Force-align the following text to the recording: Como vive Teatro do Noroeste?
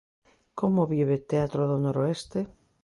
Como 0.59 0.89
vive 0.93 1.17
Teatro 1.29 1.61
do 1.69 1.77
Noroeste? 1.85 2.39